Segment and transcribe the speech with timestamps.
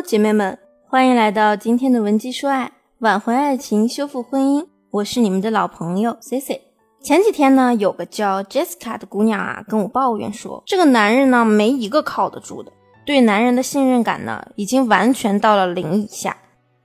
[0.00, 4.66] 姐妹们，欢迎来到今天的文姬说爱，挽回爱情，修复婚姻。
[4.90, 6.60] 我是你们的老朋友 C C。
[7.02, 12.72] 前几天呢，有个叫 Jessica 的姑娘啊，跟我抱怨说，这个男人呢，没一个靠得住的，
[13.04, 16.36] 对男人的信任感呢，已经完全到了零以下。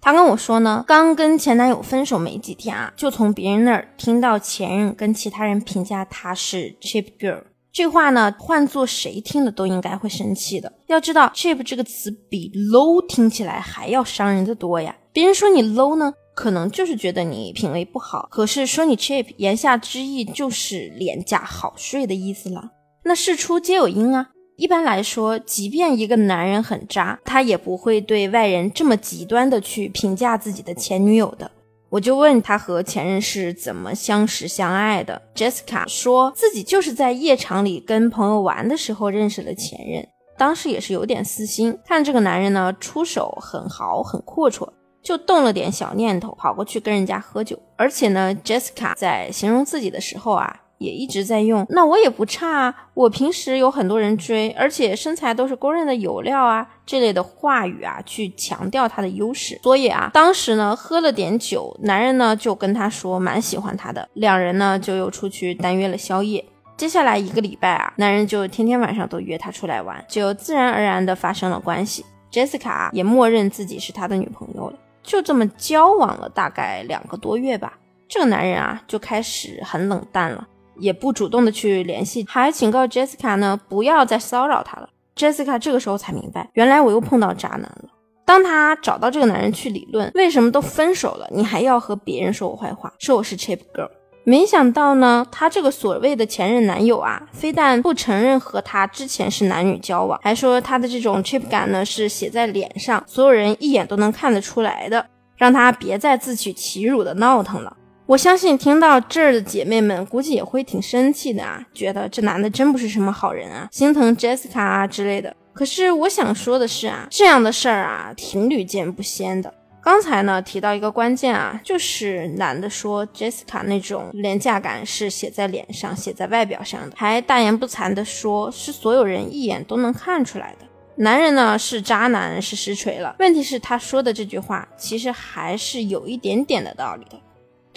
[0.02, 7.44] 她跟我说呢，刚跟前男友分手没几天啊，就从别人那儿听到前任跟其他人评价她是 cheap girl。
[7.72, 10.72] 这话呢，换做谁听了都应该会生气的。
[10.88, 14.96] 要知道，cheap 这个词比 low 听起来还要伤人的多呀。
[15.14, 22.72] 别人说你 low 呢，可能就是觉得你品味不好；可是说你 cheap，言下之意就是廉价、好睡的意思了。
[23.04, 24.30] 那事出皆有因啊。
[24.58, 31.52] 一般来说，即便一个男人很渣，他也不会对外人这么极端的去评价自己的前女友的。
[31.90, 35.22] 我就问他和前任是怎么相识相爱的。
[35.34, 44.68] Jessica 说自己就是在夜场里跟朋友玩的时候认识的前任，当时也是有点私心，看这个男人呢出手很豪很阔绰，
[45.02, 47.58] 就动了点小念头，跑过去跟人家喝酒。
[47.78, 50.62] 而且呢，Jessica 在形容自己的时候啊。
[50.80, 59.60] 也一直在用，那我也不差啊，我平时有很多人追，而且身材都是公认的有料啊，这类的话语啊，去强调他的优势。
[59.64, 66.44] 所以啊，当时呢喝了点酒，男人呢就跟他说蛮喜欢他的，两人呢就又出去单约了宵夜。
[66.76, 72.06] 接下来一个礼拜啊，男人就天天晚上都约她出来玩，就自然而然的发生了关系。
[72.32, 80.48] Jessica 也默认自己是他的女朋友了，就这么交往了大概两个多月吧，这个男人啊就开始很冷淡了。
[80.80, 84.90] 也不主动的去联系，还警告 Jessica 呢，不要再骚扰他了。
[85.16, 87.90] Jessica 这个时候才明白，原来我又碰到渣男了。
[88.26, 93.90] 当他找到这个男人去理论，为什么都分手了，你还要和别人说我坏话，说我是 cheap girl？
[94.26, 105.06] 没想到呢，他这个所谓的前任男友啊，非但不承认和他之前是男女交往，还说他的这种 cheap 感呢是写在脸上，所有人一眼都能看得出来的，
[105.38, 107.77] 让他别再自取其辱的闹腾了。
[108.08, 115.36] 我相信听到这儿的姐妹们估计也会挺生气的啊，觉得这男的真不是什么好人啊，心疼 Jessica 啊之类的。
[115.52, 119.54] 可是我想说的是啊，这样的事儿啊挺屡见不鲜的。
[119.82, 130.66] 刚才呢提到一个关键啊，就是男的说 Jessica 那种廉价感是写在脸上、写在外表上的，还大言不惭的说是所有人一眼都能看出来的。
[130.96, 137.20] 男人呢是渣男是实锤了，问题是他说的这句话其实还是有一点点的道理的。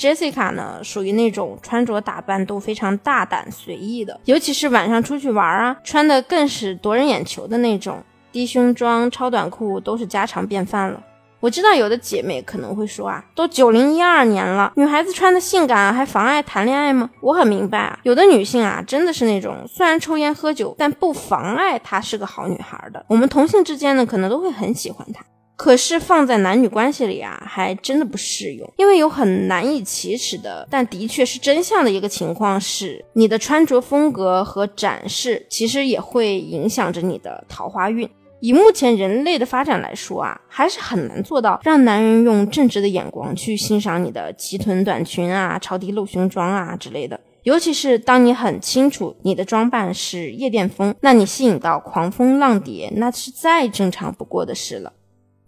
[0.00, 8.02] Jessica 呢，属于那种穿着打扮都非常大胆随意的，尤其是晚上出去玩啊，穿的更是夺人眼球的那种，
[8.32, 11.02] 低胸装、超短裤都是家常便饭了。
[11.40, 17.08] 我知道有的姐妹可能会说啊，都九零一二年了，女孩子穿的性感还妨碍谈恋爱吗？
[17.20, 23.04] 我很明白啊，有的女性啊，真的是那种虽然抽烟喝酒，但不妨碍她是个好女孩的。
[23.08, 25.22] 我们同性之间呢，可能都会很喜欢她。
[25.62, 38.08] 可是放在男女关系里啊，还真的不适用，因为有很难以启齿的，但的确是真相的一个情况是，你的穿着风格和展示，其实也会影响着你的桃花运。
[38.40, 47.20] 以目前人类的发展来说啊，还是很难做到让男人用正直的眼光去欣赏你的齐臀短裙啊、超低露胸装啊之类的。
[47.42, 54.90] 尤其是当你很清楚你的装扮是夜店风，那你吸引到狂风浪蝶，那是再正常不过的事了。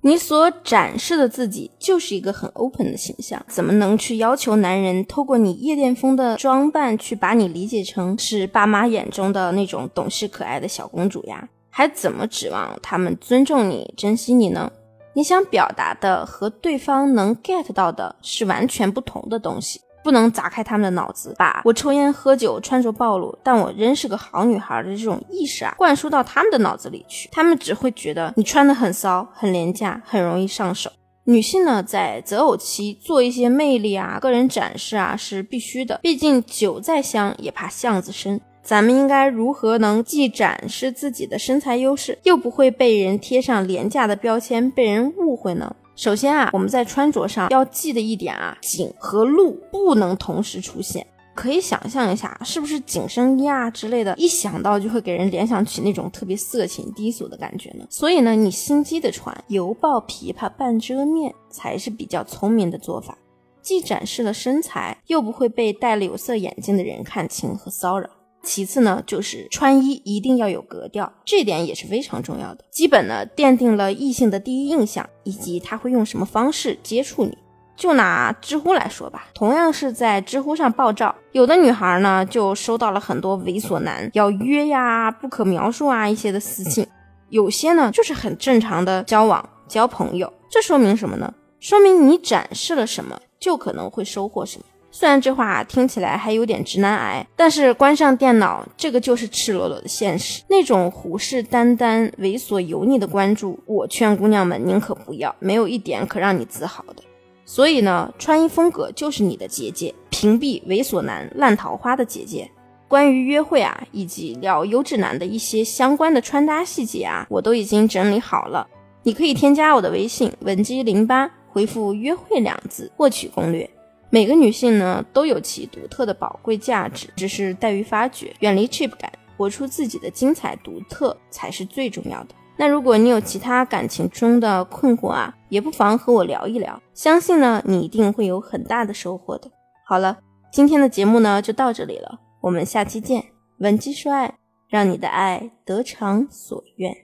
[0.05, 11.49] 你所展示的自己就是一个很 open 的形象，怎么能去要求男人透过你夜店风的装扮去把你理解成是爸妈眼中的那种懂事可爱的小公主呀？
[11.71, 14.69] 还怎么指望他们尊重你、珍惜你呢？
[15.15, 19.81] 你想表达的和对方能 get 到的是完全不同的东西。
[20.03, 27.29] 不能砸开他们的脑子，把我抽烟喝酒、穿着暴露，但我仍是个好女孩的这种意识啊，灌输到他们的脑子里去。
[27.33, 30.91] 他们只会觉得你穿的很骚、很廉价、很容易上手。
[31.25, 38.41] 女性呢，在择偶期做一些魅力啊、个人展示啊是必须的，毕竟酒再香也怕巷子深。
[38.61, 45.75] 咱们应该如何能既展示自己的身材优势，又不会被人贴上廉价的标签，被人误会呢？
[45.95, 51.07] 首先啊，我们在穿着上要记得一点啊，紧和露不能同时出现。
[51.35, 57.87] 可以想象一下，是不是紧身衣啊之类的，一想到就会给人联想起那种特别色情低俗的感觉呢？
[57.89, 63.17] 所以呢，你心机的穿，犹抱琵琶半遮面才是比较聪明的做法，
[63.63, 68.11] 既展示了身材，又不会被戴了有色眼镜的人看清和骚扰。
[68.43, 72.65] 其次呢，就是穿衣一定要有格调，这点也是非常重要的。
[72.71, 77.37] 基本呢，奠定了异性的第一印象，以及他会用什么方式接触你。
[77.75, 86.87] 就拿知乎来说吧，同样是在知乎上爆照，有的女孩呢就收到了很多猥琐男要约呀、不可描述啊一些的私信，
[87.31, 89.49] 有些呢就是很正常的交往。
[89.67, 90.31] 交朋友。
[90.51, 91.33] 这说明什么呢？
[91.59, 94.65] 说明你展示了什么，就可能会收获什么。
[94.95, 100.43] 虽然这话听起来还有点直男癌，但是关上电脑，这个就是赤裸裸的现实。
[100.49, 107.03] 那种虎视眈眈、猥琐油腻的关注，我劝姑娘们宁可不要，没有一点可让你自豪的。
[107.47, 112.49] 所以呢，穿衣风格就是你的结界，屏蔽猥琐男、烂桃花的结界。
[112.87, 118.69] 关于约会啊，以及聊优质男的一些相关的穿搭细节啊，我都已经整理好了，
[119.03, 123.69] 你可以添加我的微信文姬零八，回复“约会”两字获取攻略。
[124.15, 128.31] 每个女性呢都有其独特的宝贵价值，只是待于发掘。
[128.41, 132.35] 远离 cheap 感，活出自己的精彩独特才是最重要的。
[132.59, 139.51] 那如果你有其他感情中的困惑啊，也不妨和我聊一聊，相信呢你一定会有很大的收获的。
[139.87, 140.19] 好了，
[140.53, 143.25] 今天的节目呢就到这里了，我们下期见。
[143.61, 144.35] 闻鸡说爱，
[144.69, 146.95] 让你的爱得偿所愿。